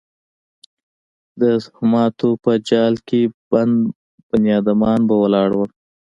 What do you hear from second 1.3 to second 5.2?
د توهماتو په جال کې بند بنیادمان به